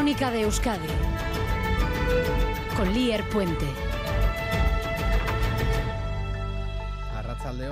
Crónica 0.00 0.30
de 0.30 0.40
Euskadi 0.40 0.88
con 2.74 2.90
Lier 2.94 3.22
Puente. 3.28 3.89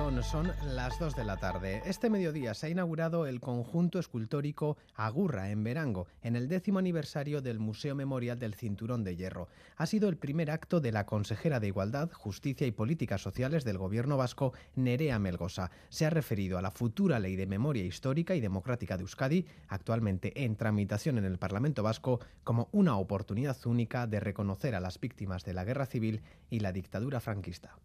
Son 0.09 0.51
las 0.75 0.97
2 0.97 1.15
de 1.15 1.23
la 1.23 1.37
tarde. 1.37 1.83
Este 1.85 2.09
mediodía 2.09 2.55
se 2.55 2.65
ha 2.65 2.69
inaugurado 2.69 3.27
el 3.27 3.39
conjunto 3.39 3.99
escultórico 3.99 4.75
Agurra 4.95 5.51
en 5.51 5.63
Verango, 5.63 6.07
en 6.23 6.35
el 6.35 6.49
décimo 6.49 6.79
aniversario 6.79 7.43
del 7.43 7.59
Museo 7.59 7.93
Memorial 7.93 8.39
del 8.39 8.55
Cinturón 8.55 9.03
de 9.03 9.15
Hierro. 9.15 9.47
Ha 9.77 9.85
sido 9.85 10.09
el 10.09 10.17
primer 10.17 10.49
acto 10.49 10.81
de 10.81 10.91
la 10.91 11.05
consejera 11.05 11.59
de 11.59 11.67
Igualdad, 11.67 12.11
Justicia 12.11 12.65
y 12.65 12.71
Políticas 12.71 13.21
Sociales 13.21 13.63
del 13.63 13.77
Gobierno 13.77 14.17
vasco, 14.17 14.51
Nerea 14.75 15.19
Melgosa. 15.19 15.69
Se 15.89 16.07
ha 16.07 16.09
referido 16.09 16.57
a 16.57 16.63
la 16.63 16.71
futura 16.71 17.19
Ley 17.19 17.35
de 17.35 17.45
Memoria 17.45 17.85
Histórica 17.85 18.33
y 18.33 18.41
Democrática 18.41 18.97
de 18.97 19.03
Euskadi, 19.03 19.45
actualmente 19.67 20.43
en 20.43 20.55
tramitación 20.55 21.19
en 21.19 21.25
el 21.25 21.37
Parlamento 21.37 21.83
vasco, 21.83 22.19
como 22.43 22.67
una 22.71 22.97
oportunidad 22.97 23.57
única 23.65 24.07
de 24.07 24.19
reconocer 24.19 24.73
a 24.73 24.79
las 24.79 24.99
víctimas 24.99 25.45
de 25.45 25.53
la 25.53 25.65
guerra 25.65 25.85
civil 25.85 26.23
y 26.49 26.61
la 26.61 26.73
dictadura 26.73 27.19
franquista. 27.19 27.77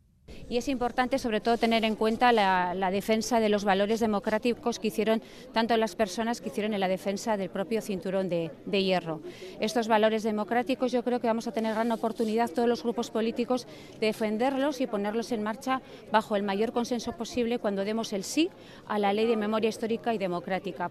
Y 0.49 0.59
es 0.59 0.69
importante, 0.69 1.19
sobre 1.19 1.41
todo, 1.41 1.57
tener 1.57 1.85
en 1.85 1.97
cuenta 1.97 2.33
la, 2.33 2.91
defensa 2.91 3.41
de 3.41 3.49
los 3.49 3.65
valores 3.65 4.01
democráticos 4.01 4.79
que 4.79 4.89
hicieron 4.89 5.23
tanto 5.53 5.77
las 5.77 5.97
personas 5.97 6.41
que 6.41 6.49
hicieron 6.49 6.75
en 6.75 6.81
la 6.81 6.89
defensa 6.89 7.37
del 7.37 7.51
propio 7.51 7.81
cinturón 7.81 8.29
de, 8.29 8.51
de 8.67 8.85
hierro. 8.85 9.21
Estos 9.61 9.89
valores 9.89 10.23
democráticos 10.23 10.93
yo 10.93 11.03
creo 11.03 11.21
que 11.21 11.27
vamos 11.27 11.47
a 11.47 11.53
tener 11.53 11.75
gran 11.75 11.91
oportunidad 11.93 12.51
todos 12.51 12.69
los 12.69 12.83
grupos 12.83 13.11
políticos 13.11 13.67
de 14.01 14.07
defenderlos 14.07 14.81
y 14.81 14.87
ponerlos 14.87 15.33
en 15.33 15.43
marcha 15.43 15.81
bajo 16.13 16.37
el 16.37 16.43
mayor 16.43 16.73
consenso 16.73 17.13
posible 17.13 17.59
cuando 17.59 17.85
demos 17.85 18.13
el 18.13 18.25
sí 18.25 18.51
a 18.87 18.99
la 18.99 19.13
ley 19.13 19.27
de 19.27 19.37
memoria 19.37 19.69
histórica 19.69 20.15
y 20.15 20.19
democrática. 20.19 20.91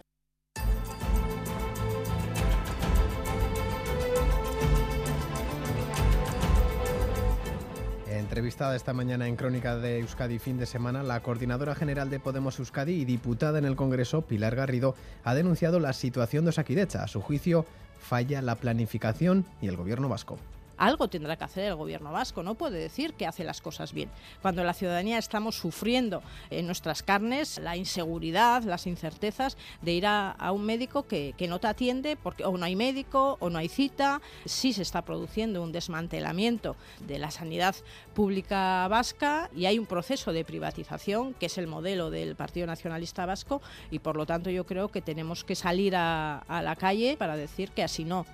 Entrevistada 8.34 8.76
esta 8.76 8.94
mañana 8.94 9.28
en 9.28 9.36
Crónica 9.36 9.78
de 9.78 10.00
Euskadi 10.00 10.40
fin 10.40 10.58
de 10.58 10.66
semana, 10.66 11.04
la 11.04 11.20
coordinadora 11.20 11.76
general 11.76 12.10
de 12.10 12.20
Podemos 12.20 12.58
Euskadi 12.58 12.94
y 12.94 13.06
diputada 13.06 13.60
en 13.60 13.66
el 13.66 13.76
Congreso, 13.76 14.24
Pilar 14.24 14.56
Garrido, 14.56 14.96
ha 15.24 15.36
denunciado 15.36 15.80
la 15.80 15.94
situación 15.94 16.44
de 16.44 16.50
Osakidecha. 16.50 17.04
A 17.04 17.08
su 17.08 17.22
juicio, 17.22 17.68
falla 18.02 18.42
la 18.42 18.56
planificación 18.56 19.46
y 19.62 19.68
el 19.68 19.78
gobierno 19.78 20.10
vasco 20.10 20.40
algo 20.78 21.08
tendrá 21.08 21.36
que 21.36 21.44
hacer 21.44 21.66
el 21.66 21.76
gobierno 21.76 22.12
vasco, 22.12 22.44
no 22.44 22.56
puede 22.56 22.80
decir 22.80 23.14
que 23.14 23.28
hace 23.28 23.44
las 23.44 23.62
cosas 23.62 23.94
bien. 23.94 24.10
Cuando 24.42 24.64
la 24.64 24.74
ciudadanía 24.74 25.18
estamos 25.18 25.56
sufriendo 25.56 26.22
en 26.50 26.66
nuestras 26.66 27.04
carnes 27.04 27.60
la 27.60 27.76
inseguridad, 27.78 28.64
las 28.64 28.88
incertezas 28.88 29.58
de 29.82 29.94
ir 29.94 30.06
a, 30.06 30.36
un 30.54 30.66
médico 30.66 31.08
que, 31.08 31.34
no 31.48 31.60
te 31.60 31.68
atiende 31.68 32.16
porque 32.16 32.46
o 32.46 32.58
no 32.58 32.66
hay 32.66 32.76
médico 32.76 33.38
o 33.40 33.50
no 33.50 33.60
hay 33.60 33.68
cita, 33.68 34.22
sí 34.46 34.74
se 34.74 34.82
está 34.82 35.04
produciendo 35.04 35.62
un 35.62 35.72
desmantelamiento 35.72 36.76
de 37.06 37.20
la 37.20 37.32
sanidad 37.32 37.76
pública 38.14 38.88
vasca 38.88 39.50
y 39.56 39.66
hay 39.66 39.78
un 39.78 39.86
proceso 39.86 40.32
de 40.32 40.46
privatización 40.46 41.34
que 41.34 41.48
es 41.48 41.58
el 41.58 41.68
modelo 41.68 42.10
del 42.10 42.36
Partido 42.36 42.66
Nacionalista 42.66 43.26
Vasco 43.26 43.62
y 43.92 44.00
por 44.00 44.16
lo 44.16 44.26
tanto 44.26 44.50
yo 44.50 44.66
creo 44.66 44.90
que 44.90 45.02
tenemos 45.02 45.44
que 45.44 45.56
salir 45.56 45.96
a 45.96 46.44
la 46.48 46.76
calle 46.76 47.18
para 47.18 47.36
decir 47.36 47.72
que 47.72 47.84
así 47.84 48.06
no. 48.06 48.26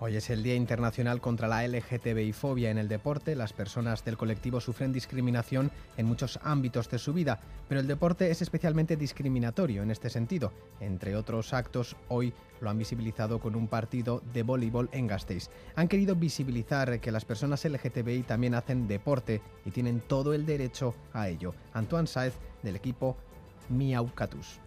Hoy 0.00 0.14
es 0.14 0.30
el 0.30 0.44
Día 0.44 0.54
Internacional 0.54 1.20
contra 1.20 1.48
la 1.48 1.66
LGTBI 1.66 2.32
fobia 2.32 2.70
en 2.70 2.78
el 2.78 2.86
deporte. 2.86 3.34
Las 3.34 3.52
personas 3.52 4.04
del 4.04 4.16
colectivo 4.16 4.60
sufren 4.60 4.92
discriminación 4.92 5.72
en 5.96 6.06
muchos 6.06 6.38
ámbitos 6.44 6.88
de 6.88 6.98
su 6.98 7.12
vida, 7.12 7.40
pero 7.68 7.80
el 7.80 7.88
deporte 7.88 8.30
es 8.30 8.40
especialmente 8.40 8.96
discriminatorio 8.96 9.82
en 9.82 9.90
este 9.90 10.08
sentido. 10.08 10.52
Entre 10.78 11.16
otros 11.16 11.52
actos, 11.52 11.96
hoy 12.06 12.32
lo 12.60 12.70
han 12.70 12.78
visibilizado 12.78 13.40
con 13.40 13.56
un 13.56 13.66
partido 13.66 14.22
de 14.32 14.44
voleibol 14.44 14.88
en 14.92 15.08
Gasteiz. 15.08 15.50
Han 15.74 15.88
querido 15.88 16.14
visibilizar 16.14 17.00
que 17.00 17.10
las 17.10 17.24
personas 17.24 17.64
LGTBI 17.64 18.22
también 18.22 18.54
hacen 18.54 18.86
deporte 18.86 19.40
y 19.64 19.72
tienen 19.72 19.98
todo 19.98 20.32
el 20.32 20.46
derecho 20.46 20.94
a 21.12 21.28
ello. 21.28 21.54
Antoine 21.72 22.06
Saez, 22.06 22.38
del 22.62 22.76
equipo 22.76 23.16
Miaucatus. 23.68 24.60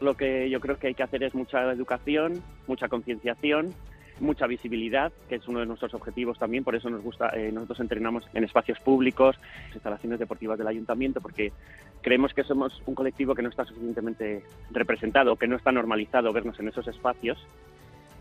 Lo 0.00 0.16
que 0.16 0.50
yo 0.50 0.58
creo 0.58 0.76
que 0.76 0.88
hay 0.88 0.94
que 0.94 1.04
hacer 1.04 1.22
es 1.22 1.36
mucha 1.36 1.70
educación, 1.72 2.42
mucha 2.66 2.88
concienciación 2.88 3.72
mucha 4.20 4.46
visibilidad, 4.46 5.12
que 5.28 5.36
es 5.36 5.48
uno 5.48 5.60
de 5.60 5.66
nuestros 5.66 5.94
objetivos 5.94 6.38
también, 6.38 6.64
por 6.64 6.74
eso 6.74 6.90
nos 6.90 7.02
gusta, 7.02 7.30
eh, 7.30 7.50
nosotros 7.52 7.80
entrenamos 7.80 8.24
en 8.34 8.44
espacios 8.44 8.78
públicos, 8.80 9.36
instalaciones 9.74 10.18
deportivas 10.18 10.58
del 10.58 10.68
ayuntamiento, 10.68 11.20
porque 11.20 11.52
creemos 12.02 12.32
que 12.34 12.44
somos 12.44 12.82
un 12.86 12.94
colectivo 12.94 13.34
que 13.34 13.42
no 13.42 13.48
está 13.48 13.64
suficientemente 13.64 14.42
representado, 14.70 15.36
que 15.36 15.48
no 15.48 15.56
está 15.56 15.72
normalizado 15.72 16.32
vernos 16.32 16.58
en 16.60 16.68
esos 16.68 16.86
espacios 16.88 17.38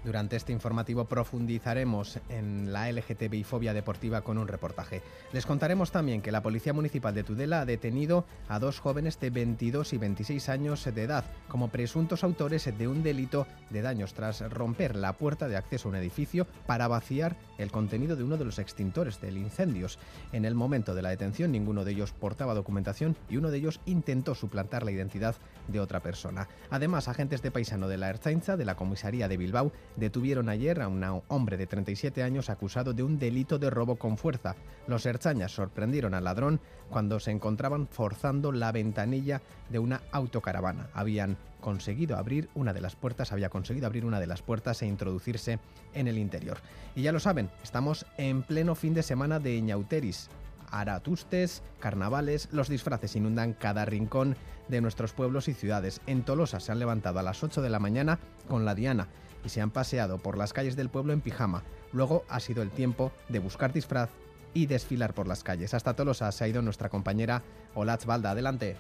durante 0.06 0.36
este 0.36 0.54
informativo 0.54 1.06
profundizaremos 1.06 2.20
en 2.30 2.72
la 2.72 2.90
LGTBI 2.92 3.44
fobia 3.44 3.74
deportiva 3.74 4.22
con 4.22 4.38
un 4.38 4.48
reportaje. 4.48 5.02
Les 5.34 5.46
contaremos 5.46 5.92
también 5.92 6.22
que 6.22 6.32
la 6.32 6.44
Policía 6.44 6.74
Municipal 6.74 7.14
de 7.14 7.24
Tudela 7.24 7.62
ha 7.62 7.66
detenido 7.66 8.26
a 8.48 8.60
dos 8.60 8.80
jóvenes 8.80 9.20
de 9.20 9.32
22 9.32 9.94
y 9.94 9.98
26 9.98 10.50
años 10.50 10.86
de 10.86 11.04
edad 11.04 11.26
como 11.48 11.70
presuntos 11.70 12.24
autores 12.24 12.66
de 12.78 12.88
un 12.88 13.04
delito 13.04 13.48
de 13.72 13.82
daños 13.82 14.14
tras 14.14 14.42
romper 14.52 14.96
la 14.96 15.14
puerta 15.14 15.48
de 15.48 15.58
acceso 15.58 15.88
a 15.88 15.92
un 15.92 15.98
edificio 15.98 16.46
para 16.68 16.88
vaciar 16.88 17.36
el 17.58 17.72
contenido 17.72 18.16
de 18.16 18.24
uno 18.24 18.38
de 18.38 18.46
los 18.46 18.60
extintores 18.60 19.20
del 19.20 19.38
incendios. 19.38 19.98
En 20.32 20.46
el 20.46 20.56
momento 20.56 20.94
de 20.94 21.02
la 21.02 21.10
detención 21.10 21.52
ninguno 21.52 21.84
de 21.84 21.92
ellos 21.92 22.12
portaba 22.12 22.54
documentación 22.54 23.16
y 23.30 23.38
uno 23.38 23.50
de 23.50 23.58
ellos 23.58 23.82
intentó 23.86 24.36
suplantar 24.36 24.84
la 24.84 24.92
identidad 24.92 25.36
de 25.68 25.80
otra 25.80 26.02
persona. 26.02 26.48
Además, 26.70 27.08
agentes 27.08 27.42
de 27.42 27.52
paisano 27.52 27.88
de 27.88 27.98
la 27.98 28.10
Erzainza 28.10 28.56
de 28.56 28.66
la 28.66 28.76
comisaría 28.76 29.28
de 29.28 29.38
Bilbao 29.38 29.72
detuvieron 29.96 30.50
ayer 30.50 30.82
a 30.82 30.88
un 30.88 31.04
hombre 31.28 31.58
de 31.58 31.68
37 31.68 32.24
años 32.24 32.50
acusado 32.50 32.94
de 32.94 33.04
un 33.04 33.20
delito 33.20 33.60
de 33.60 33.70
robo 33.70 33.96
con 33.96 34.18
fuerza. 34.18 34.56
Los 34.88 35.06
herchañas 35.06 35.54
sorprendieron 35.54 36.14
al 36.14 36.24
ladrón 36.24 36.60
cuando 36.90 37.20
se 37.20 37.32
encontraban 37.32 37.88
forzando 37.88 38.52
la 38.52 38.72
ventanilla 38.72 39.42
de 39.70 39.80
una 39.80 40.02
autocaravana. 40.12 40.90
Habían 40.94 41.38
conseguido 41.62 42.18
abrir 42.18 42.50
una 42.54 42.74
de 42.74 42.82
las 42.82 42.96
puertas, 42.96 43.32
había 43.32 43.50
conseguido 43.50 43.88
abrir 43.88 44.06
una 44.06 44.20
de 44.20 44.28
las 44.28 44.42
puertas 44.42 44.82
e 44.82 44.88
introducirse 44.88 45.60
en 45.94 46.08
el 46.08 46.18
interior. 46.18 46.58
Y 46.96 47.02
ya 47.02 47.12
lo 47.12 47.20
saben, 47.20 47.50
estamos 47.64 48.06
en 48.18 48.44
pleno 48.44 48.76
fin 48.76 48.94
de 48.94 49.04
semana 49.04 49.40
de 49.40 49.60
Ñauteris. 49.62 50.30
Aratustes, 50.72 51.64
carnavales, 51.80 52.50
los 52.52 52.70
disfraces 52.70 53.16
inundan 53.16 53.54
cada 53.54 53.86
rincón 53.86 54.36
de 54.68 54.82
nuestros 54.82 55.14
pueblos 55.14 55.48
y 55.48 55.54
ciudades. 55.54 56.02
En 56.06 56.24
Tolosa 56.24 56.60
se 56.60 56.72
han 56.72 56.80
levantado 56.80 57.20
a 57.20 57.24
las 57.24 57.44
8 57.44 57.62
de 57.62 57.70
la 57.70 57.80
mañana 57.80 58.20
con 58.48 58.66
la 58.66 58.76
Diana 58.76 59.08
y 59.46 59.50
se 59.50 59.62
han 59.62 59.72
paseado 59.72 60.18
por 60.18 60.38
las 60.38 60.52
calles 60.52 60.76
del 60.76 60.90
pueblo 60.90 61.14
en 61.14 61.22
pijama. 61.22 61.64
Luego 61.94 62.26
ha 62.28 62.40
sido 62.40 62.64
el 62.64 62.72
tiempo 62.72 63.12
de 63.30 63.40
buscar 63.40 63.72
disfraz 63.72 64.10
y 64.54 64.66
desfilar 64.66 65.14
por 65.14 65.28
las 65.28 65.44
calles. 65.44 65.74
Hasta 65.74 65.96
Tolosa 65.96 66.32
se 66.32 66.44
ha 66.44 66.48
ido 66.48 66.62
nuestra 66.62 66.90
compañera 66.90 67.44
Olatz 67.76 68.06
Balda. 68.06 68.32
Adelante. 68.32 68.76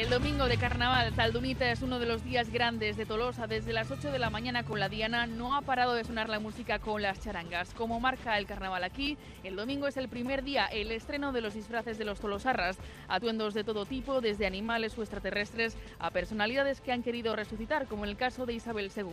El 0.00 0.08
domingo 0.08 0.48
de 0.48 0.56
carnaval, 0.56 1.12
Zaldunita 1.12 1.70
es 1.70 1.82
uno 1.82 1.98
de 1.98 2.06
los 2.06 2.24
días 2.24 2.50
grandes 2.50 2.96
de 2.96 3.04
Tolosa. 3.04 3.46
Desde 3.46 3.74
las 3.74 3.90
8 3.90 4.10
de 4.10 4.18
la 4.18 4.30
mañana 4.30 4.64
con 4.64 4.80
la 4.80 4.88
Diana 4.88 5.26
no 5.26 5.54
ha 5.54 5.60
parado 5.60 5.92
de 5.92 6.04
sonar 6.04 6.30
la 6.30 6.40
música 6.40 6.78
con 6.78 7.02
las 7.02 7.20
charangas. 7.20 7.74
Como 7.74 8.00
marca 8.00 8.38
el 8.38 8.46
carnaval 8.46 8.82
aquí, 8.82 9.18
el 9.44 9.56
domingo 9.56 9.86
es 9.86 9.98
el 9.98 10.08
primer 10.08 10.42
día, 10.42 10.64
el 10.68 10.90
estreno 10.90 11.32
de 11.32 11.42
los 11.42 11.52
disfraces 11.52 11.98
de 11.98 12.06
los 12.06 12.18
tolosarras. 12.18 12.78
Atuendos 13.08 13.52
de 13.52 13.62
todo 13.62 13.84
tipo, 13.84 14.22
desde 14.22 14.46
animales 14.46 14.96
o 14.96 15.02
extraterrestres 15.02 15.76
a 15.98 16.10
personalidades 16.10 16.80
que 16.80 16.92
han 16.92 17.02
querido 17.02 17.36
resucitar, 17.36 17.86
como 17.86 18.04
en 18.04 18.10
el 18.10 18.16
caso 18.16 18.46
de 18.46 18.54
Isabel 18.54 18.90
II. 18.96 19.04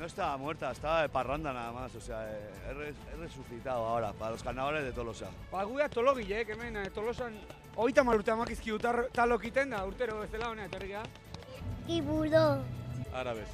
No 0.00 0.04
estaba 0.04 0.36
muerta, 0.36 0.72
estaba 0.72 1.02
de 1.02 1.10
parranda 1.10 1.52
nada 1.52 1.70
más, 1.70 1.94
o 1.94 2.00
sea, 2.00 2.26
he, 2.28 3.16
resucitado 3.20 3.84
ahora 3.84 4.14
para 4.14 4.32
los 4.32 4.42
carnavales 4.42 4.82
de 4.82 4.92
Tolosa. 4.92 5.26
Guia 5.52 5.88
tologile, 5.88 6.44
que 6.44 6.56
mena, 6.56 6.82
Tolosan, 6.90 7.34
hogeita 7.80 8.04
mar 8.04 8.18
urte 8.20 8.32
amakizki 8.32 8.72
utar 8.76 9.06
talokiten 9.16 9.70
da, 9.72 9.84
urtero 9.88 10.20
bezala 10.20 10.50
honea, 10.52 10.68
etorrika. 10.68 11.02
Iburo. 11.88 12.62
Árabes. 13.14 13.48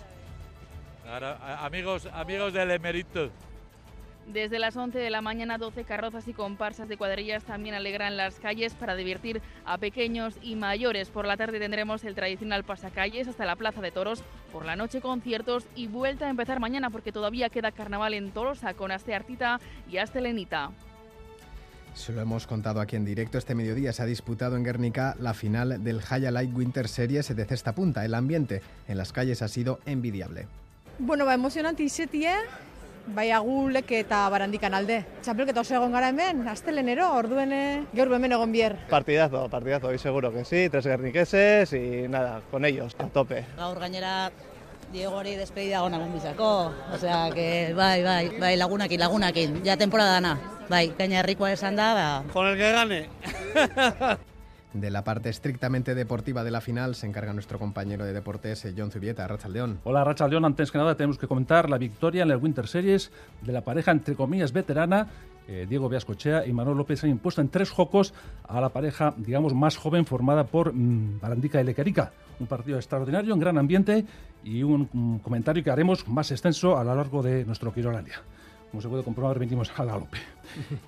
amigos, 1.61 2.09
amigos 2.13 2.53
del 2.53 2.73
emerito. 2.73 3.31
Desde 4.27 4.59
las 4.59 4.77
11 4.77 4.99
de 4.99 5.09
la 5.09 5.21
mañana, 5.21 5.57
12 5.57 5.85
carrozas 5.85 6.27
y 6.27 6.33
comparsas 6.35 6.89
de 6.89 6.97
cuadrillas 6.97 7.45
también 7.45 7.77
alegran 7.77 8.17
las 8.17 8.41
calles 8.41 8.75
para 8.75 8.97
divertir 8.97 9.41
a 9.65 9.79
pequeños 9.79 10.35
y 10.43 10.57
mayores. 10.57 11.11
Por 11.11 11.27
la 11.27 11.37
tarde 11.37 11.61
tendremos 11.61 12.03
el 12.03 12.17
tradicional 12.17 12.65
pasacalles 12.65 13.29
hasta 13.29 13.47
la 13.47 13.55
Plaza 13.55 13.81
de 13.81 13.93
Toros. 13.93 14.25
Por 14.53 14.65
la 14.65 14.75
noche 14.75 15.01
conciertos 15.01 15.69
y 15.77 15.87
vuelta 15.87 16.27
a 16.27 16.31
empezar 16.31 16.59
mañana 16.59 16.91
porque 16.91 17.13
todavía 17.13 17.51
queda 17.51 17.71
carnaval 17.71 18.15
en 18.15 18.33
Tolosa 18.33 18.75
con 18.75 18.91
Aste 18.91 19.15
Artita 19.15 19.61
y 19.89 19.99
Aste 19.99 20.21
Lenita. 20.21 20.73
Se 21.97 22.13
lo 22.13 22.21
hemos 22.21 22.47
contado 22.47 22.81
aquí 22.81 22.95
en 22.95 23.07
directo. 23.07 23.39
Este 23.39 23.55
mediodía 23.55 23.91
se 23.93 24.03
ha 24.03 24.07
disputado 24.07 24.57
en 24.57 24.65
Guernica 24.65 25.17
la 25.19 25.33
final 25.33 25.83
del 25.83 26.03
High 26.03 26.31
Light 26.31 26.55
Winter 26.55 26.89
Series 26.89 27.35
de 27.35 27.45
cesta 27.47 27.75
punta. 27.75 28.05
El 28.05 28.15
ambiente 28.15 28.61
en 28.87 28.99
las 28.99 29.13
calles 29.13 29.41
ha 29.41 29.49
sido 29.49 29.81
envidiable. 29.87 30.47
Bueno, 30.99 31.25
va 31.25 31.33
emocionante 31.33 31.83
izetia, 31.83 32.37
bai 33.07 33.31
agulek 33.31 33.91
eta 33.97 34.29
barandikan 34.29 34.75
alde. 34.77 35.07
Txapelketa 35.25 35.65
oso 35.65 35.75
egon 35.79 35.97
gara 35.97 36.11
hemen, 36.13 36.47
astelenero, 36.49 37.09
orduen 37.17 37.53
gaur 37.97 38.13
hemen 38.13 38.37
egon 38.37 38.53
bier. 38.53 38.77
Partidazo, 38.91 39.49
partidazo, 39.49 39.89
hoy 39.89 39.99
seguro 39.99 40.33
que 40.33 40.45
sí, 40.45 40.69
tres 40.69 40.87
guerniqueses 40.87 41.73
y 41.73 42.09
nada, 42.09 42.43
con 42.51 42.65
ellos, 42.67 42.95
a 42.99 43.09
tope. 43.09 43.47
Gaur 43.57 43.81
gainera 43.81 44.31
Diego 44.93 45.17
hori 45.17 45.35
despedida 45.37 45.81
gona 45.81 45.99
bizako. 45.99 46.73
O 46.93 46.99
sea, 46.99 47.31
que 47.35 47.75
bai, 47.75 48.03
bai, 48.03 48.31
bai, 48.39 48.57
lagunakin, 48.57 49.01
lagunakin. 49.01 49.65
Ya 49.65 49.77
temporada 49.77 50.13
dana. 50.13 50.39
Bai, 50.69 50.95
gaina 50.99 51.21
herrikoa 51.21 51.53
esan 51.53 51.77
da, 51.77 51.95
ba. 51.95 52.25
Con 52.33 52.47
el 52.47 52.57
que 52.57 52.73
gane. 52.73 53.09
De 54.77 54.91
la 54.91 55.05
parte 55.05 55.31
estrictamente 55.31 55.95
deportiva 55.95 56.45
de 56.45 56.51
la 56.51 56.61
final 56.61 56.95
se 56.95 57.07
encarga 57.07 57.33
nuestro 57.33 57.59
compañero 57.59 58.05
de 58.05 58.13
deportes, 58.13 58.63
eh, 58.67 58.75
John 58.77 58.91
Zubieta, 58.91 59.27
Rachaldeón. 59.27 59.81
Hola 59.85 60.05
Rachaldeón, 60.05 60.45
antes 60.45 60.71
que 60.71 60.77
nada 60.77 60.95
tenemos 60.95 61.17
que 61.17 61.27
comentar 61.27 61.71
la 61.71 61.79
victoria 61.79 62.25
en 62.25 62.31
el 62.31 62.37
Winter 62.37 62.69
Series 62.69 63.11
de 63.41 63.53
la 63.55 63.63
pareja 63.63 63.91
entre 63.91 64.15
comillas 64.15 64.53
veterana 64.53 65.09
eh, 65.49 65.65
Diego 65.67 65.89
Viascochea 65.89 66.47
y 66.47 66.53
Manuel 66.53 66.77
López 66.77 67.03
han 67.05 67.11
impuesto 67.11 67.41
en 67.41 67.49
tres 67.49 67.71
jocos 67.71 68.13
a 68.47 68.61
la 68.61 68.69
pareja, 68.69 69.15
digamos, 69.17 69.55
más 69.55 69.79
joven 69.79 70.05
formada 70.05 70.45
por 70.45 70.75
mm, 70.75 71.21
Barandica 71.21 71.59
y. 71.63 72.13
Un 72.39 72.47
partido 72.47 72.77
extraordinario, 72.77 73.33
en 73.33 73.41
gran 73.41 73.57
ambiente 73.57 74.05
y 74.45 74.63
un, 74.63 74.91
un 74.93 75.21
comentario 75.21 75.65
que 75.65 75.71
haremos 75.71 76.07
más 76.07 76.31
extenso 76.33 76.77
a 76.77 76.85
lo 76.85 76.95
largo 76.95 77.23
de 77.23 77.47
nuestro 77.47 77.73
Quirolandia 77.73 78.21
como 78.71 78.83
se 78.83 78.89
puede 78.89 79.03
comprobar, 79.03 79.39
venimos 79.39 79.71
a 79.71 79.85
galope. 79.85 80.19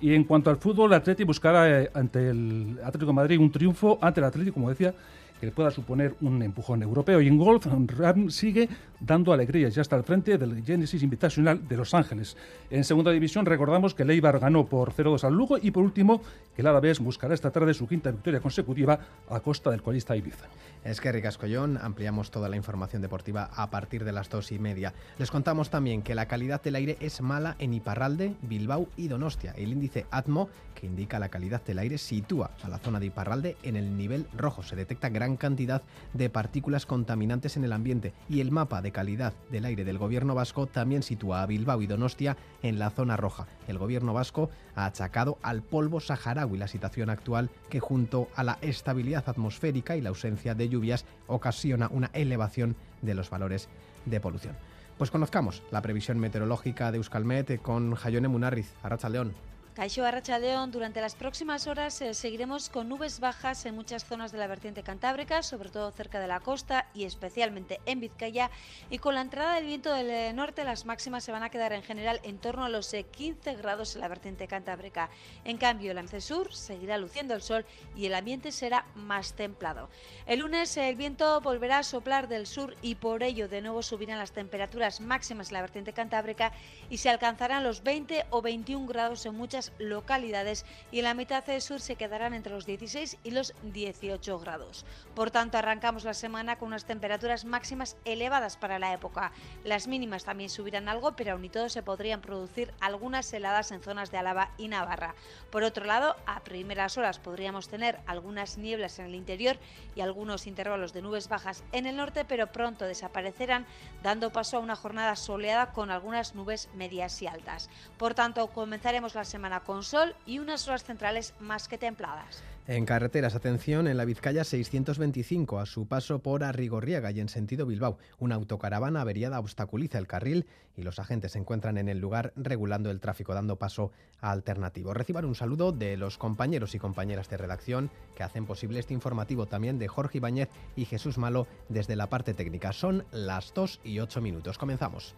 Y 0.01 0.13
en 0.13 0.23
cuanto 0.23 0.49
al 0.49 0.57
fútbol, 0.57 0.91
el 0.91 0.97
Atlético 0.97 1.27
buscará 1.27 1.81
eh, 1.81 1.91
ante 1.93 2.29
el 2.29 2.77
Atlético 2.83 3.07
de 3.07 3.13
Madrid 3.13 3.39
un 3.39 3.51
triunfo 3.51 3.99
ante 4.01 4.19
el 4.19 4.25
Atlético, 4.25 4.55
como 4.55 4.69
decía, 4.69 4.93
que 5.39 5.45
le 5.45 5.51
pueda 5.51 5.71
suponer 5.71 6.15
un 6.21 6.41
empujón 6.41 6.83
europeo. 6.83 7.21
Y 7.21 7.27
en 7.27 7.37
golf, 7.37 7.65
Ram 7.65 8.29
sigue 8.29 8.69
dando 8.99 9.31
alegrías, 9.31 9.73
ya 9.73 9.81
está 9.81 9.95
al 9.95 10.03
frente 10.03 10.37
del 10.37 10.63
Genesis 10.63 11.01
Invitational 11.03 11.67
de 11.67 11.77
Los 11.77 11.93
Ángeles. 11.93 12.35
En 12.69 12.83
segunda 12.83 13.11
división 13.11 13.45
recordamos 13.45 13.93
que 13.93 14.05
Leibar 14.05 14.39
ganó 14.39 14.65
por 14.65 14.93
0-2 14.93 15.23
al 15.23 15.33
Lugo 15.33 15.57
y 15.61 15.71
por 15.71 15.83
último 15.83 16.21
que 16.55 16.61
el 16.61 16.67
Alavés 16.67 16.99
buscará 16.99 17.33
esta 17.33 17.51
tarde 17.51 17.73
su 17.73 17.87
quinta 17.87 18.11
victoria 18.11 18.41
consecutiva 18.41 18.99
a 19.29 19.39
costa 19.39 19.71
del 19.71 19.81
colista 19.81 20.15
Ibiza. 20.15 20.47
Es 20.83 21.01
que 21.01 21.11
Ricascollón, 21.11 21.77
ampliamos 21.77 22.31
toda 22.31 22.49
la 22.49 22.55
información 22.55 23.01
deportiva 23.01 23.49
a 23.53 23.69
partir 23.69 24.03
de 24.03 24.11
las 24.11 24.29
dos 24.29 24.51
y 24.51 24.59
media. 24.59 24.93
Les 25.17 25.31
contamos 25.31 25.69
también 25.69 26.01
que 26.01 26.15
la 26.15 26.27
calidad 26.27 26.61
del 26.61 26.75
aire 26.75 26.97
es 26.99 27.21
mala 27.21 27.55
en 27.59 27.73
Iparralde, 27.73 28.35
Bilbao 28.41 28.87
y 28.95 29.07
Donostia. 29.07 29.51
El 29.57 29.71
índice 29.71 30.05
ATMO, 30.11 30.49
que 30.75 30.87
indica 30.87 31.19
la 31.19 31.29
calidad 31.29 31.63
del 31.63 31.79
aire, 31.79 31.97
sitúa 31.97 32.51
a 32.63 32.69
la 32.69 32.79
zona 32.79 32.99
de 32.99 33.07
Iparralde 33.07 33.57
en 33.63 33.75
el 33.75 33.97
nivel 33.97 34.27
rojo. 34.35 34.63
Se 34.63 34.75
detecta 34.75 35.09
gran 35.09 35.28
cantidad 35.37 35.81
de 36.13 36.29
partículas 36.29 36.85
contaminantes 36.85 37.57
en 37.57 37.63
el 37.63 37.73
ambiente 37.73 38.13
y 38.29 38.41
el 38.41 38.51
mapa 38.51 38.81
de 38.81 38.91
calidad 38.91 39.33
del 39.51 39.65
aire 39.65 39.85
del 39.85 39.97
gobierno 39.97 40.35
vasco 40.35 40.67
también 40.67 41.03
sitúa 41.03 41.41
a 41.41 41.45
Bilbao 41.45 41.81
y 41.81 41.87
Donostia 41.87 42.37
en 42.61 42.79
la 42.79 42.89
zona 42.89 43.17
roja. 43.17 43.47
El 43.67 43.77
gobierno 43.77 44.13
vasco 44.13 44.49
ha 44.75 44.85
achacado 44.85 45.37
al 45.41 45.61
polvo 45.61 45.99
saharaui 45.99 46.57
la 46.57 46.67
situación 46.67 47.09
actual 47.09 47.49
que 47.69 47.79
junto 47.79 48.27
a 48.35 48.43
la 48.43 48.57
estabilidad 48.61 49.27
atmosférica 49.27 49.95
y 49.95 50.01
la 50.01 50.09
ausencia 50.09 50.55
de 50.55 50.69
lluvias 50.69 51.05
ocasiona 51.27 51.89
una 51.91 52.09
elevación 52.13 52.75
de 53.01 53.15
los 53.15 53.29
valores 53.29 53.69
de 54.05 54.19
polución. 54.19 54.55
Pues 54.97 55.11
conozcamos 55.11 55.63
la 55.71 55.81
previsión 55.81 56.19
meteorológica 56.19 56.91
de 56.91 56.97
Euskalmet 56.97 57.61
con 57.61 57.95
Jayone 57.95 58.27
Munarriz, 58.27 58.73
Arracha 58.83 59.07
León. 59.07 59.33
Caixo 59.79 60.03
Arrachaldeón, 60.03 60.71
durante 60.71 60.99
las 60.99 61.15
próximas 61.15 61.65
horas 61.65 62.01
eh, 62.01 62.13
seguiremos 62.13 62.67
con 62.67 62.89
nubes 62.89 63.21
bajas 63.21 63.65
en 63.65 63.75
muchas 63.75 64.03
zonas 64.03 64.33
de 64.33 64.37
la 64.37 64.47
vertiente 64.47 64.83
cantábrica, 64.83 65.41
sobre 65.41 65.69
todo 65.69 65.89
cerca 65.91 66.19
de 66.19 66.27
la 66.27 66.41
costa 66.41 66.87
y 66.93 67.05
especialmente 67.05 67.79
en 67.85 68.01
Vizcaya. 68.01 68.51
Y 68.89 68.97
con 68.97 69.15
la 69.15 69.21
entrada 69.21 69.55
del 69.55 69.63
viento 69.63 69.93
del 69.93 70.09
eh, 70.09 70.33
norte, 70.33 70.65
las 70.65 70.85
máximas 70.85 71.23
se 71.23 71.31
van 71.31 71.43
a 71.43 71.49
quedar 71.49 71.71
en 71.71 71.81
general 71.81 72.19
en 72.23 72.39
torno 72.39 72.65
a 72.65 72.69
los 72.69 72.93
eh, 72.93 73.05
15 73.05 73.55
grados 73.55 73.95
en 73.95 74.01
la 74.01 74.09
vertiente 74.09 74.49
cantábrica. 74.49 75.09
En 75.45 75.55
cambio, 75.55 75.91
el 75.91 75.97
ambiente 75.97 76.19
sur 76.19 76.53
seguirá 76.53 76.97
luciendo 76.97 77.33
el 77.33 77.41
sol 77.41 77.65
y 77.95 78.05
el 78.05 78.15
ambiente 78.15 78.51
será 78.51 78.85
más 78.95 79.31
templado. 79.31 79.87
El 80.25 80.39
lunes 80.39 80.75
el 80.75 80.97
viento 80.97 81.39
volverá 81.39 81.77
a 81.77 81.83
soplar 81.83 82.27
del 82.27 82.47
sur 82.47 82.75
y 82.81 82.95
por 82.95 83.23
ello 83.23 83.47
de 83.47 83.61
nuevo 83.61 83.81
subirán 83.81 84.17
las 84.17 84.33
temperaturas 84.33 84.99
máximas 84.99 85.47
en 85.47 85.53
la 85.53 85.61
vertiente 85.61 85.93
cantábrica 85.93 86.51
y 86.89 86.97
se 86.97 87.09
alcanzarán 87.09 87.63
los 87.63 87.81
20 87.81 88.25
o 88.29 88.41
21 88.41 88.85
grados 88.85 89.25
en 89.25 89.35
muchas 89.35 89.68
localidades 89.77 90.65
y 90.91 91.01
la 91.01 91.13
mitad 91.13 91.45
del 91.45 91.61
sur 91.61 91.79
se 91.79 91.95
quedarán 91.95 92.33
entre 92.33 92.53
los 92.53 92.65
16 92.65 93.17
y 93.23 93.31
los 93.31 93.53
18 93.63 94.39
grados. 94.39 94.85
Por 95.15 95.31
tanto, 95.31 95.57
arrancamos 95.57 96.03
la 96.03 96.13
semana 96.13 96.57
con 96.57 96.69
unas 96.69 96.85
temperaturas 96.85 97.45
máximas 97.45 97.97
elevadas 98.05 98.57
para 98.57 98.79
la 98.79 98.93
época. 98.93 99.31
Las 99.63 99.87
mínimas 99.87 100.23
también 100.23 100.49
subirán 100.49 100.89
algo, 100.89 101.15
pero 101.15 101.33
aún 101.33 101.45
y 101.45 101.49
todo 101.49 101.69
se 101.69 101.83
podrían 101.83 102.21
producir 102.21 102.73
algunas 102.79 103.31
heladas 103.33 103.71
en 103.71 103.81
zonas 103.81 104.11
de 104.11 104.17
Álava 104.17 104.51
y 104.57 104.67
Navarra. 104.67 105.15
Por 105.51 105.63
otro 105.63 105.85
lado, 105.85 106.15
a 106.25 106.41
primeras 106.41 106.97
horas 106.97 107.19
podríamos 107.19 107.67
tener 107.67 107.99
algunas 108.05 108.57
nieblas 108.57 108.99
en 108.99 109.05
el 109.05 109.15
interior 109.15 109.57
y 109.95 110.01
algunos 110.01 110.47
intervalos 110.47 110.93
de 110.93 111.01
nubes 111.01 111.27
bajas 111.27 111.63
en 111.71 111.85
el 111.85 111.97
norte, 111.97 112.25
pero 112.25 112.51
pronto 112.51 112.85
desaparecerán, 112.85 113.65
dando 114.03 114.31
paso 114.31 114.57
a 114.57 114.61
una 114.61 114.75
jornada 114.75 115.15
soleada 115.15 115.71
con 115.71 115.91
algunas 115.91 116.35
nubes 116.35 116.69
medias 116.75 117.21
y 117.21 117.27
altas. 117.27 117.69
Por 117.97 118.13
tanto, 118.13 118.47
comenzaremos 118.47 119.15
la 119.15 119.25
semana 119.49 119.63
con 119.63 119.83
sol 119.83 120.15
y 120.27 120.37
unas 120.37 120.67
horas 120.67 120.83
centrales 120.83 121.33
más 121.39 121.67
que 121.67 121.79
templadas. 121.79 122.43
En 122.67 122.85
carreteras, 122.85 123.33
atención, 123.33 123.87
en 123.87 123.97
la 123.97 124.05
Vizcaya 124.05 124.43
625, 124.43 125.57
a 125.57 125.65
su 125.65 125.87
paso 125.87 126.19
por 126.19 126.43
Arrigorriaga 126.43 127.09
y 127.09 127.19
en 127.19 127.29
sentido 127.29 127.65
Bilbao. 127.65 127.97
Una 128.19 128.35
autocaravana 128.35 129.01
averiada 129.01 129.39
obstaculiza 129.39 129.97
el 129.97 130.05
carril 130.05 130.45
y 130.77 130.83
los 130.83 130.99
agentes 130.99 131.31
se 131.31 131.39
encuentran 131.39 131.79
en 131.79 131.89
el 131.89 131.97
lugar 131.97 132.31
regulando 132.35 132.91
el 132.91 132.99
tráfico, 132.99 133.33
dando 133.33 133.55
paso 133.55 133.91
a 134.21 134.29
alternativo. 134.29 134.93
Reciban 134.93 135.25
un 135.25 135.33
saludo 135.33 135.71
de 135.71 135.97
los 135.97 136.19
compañeros 136.19 136.75
y 136.75 136.79
compañeras 136.79 137.27
de 137.27 137.37
redacción 137.37 137.89
que 138.15 138.21
hacen 138.21 138.45
posible 138.45 138.79
este 138.79 138.93
informativo, 138.93 139.47
también 139.47 139.79
de 139.79 139.87
Jorge 139.87 140.19
Ibáñez 140.19 140.49
y 140.75 140.85
Jesús 140.85 141.17
Malo 141.17 141.47
desde 141.69 141.95
la 141.95 142.07
parte 142.07 142.35
técnica. 142.35 142.71
Son 142.71 143.03
las 143.11 143.51
2 143.55 143.81
y 143.83 143.99
8 143.99 144.21
minutos. 144.21 144.59
Comenzamos. 144.59 145.15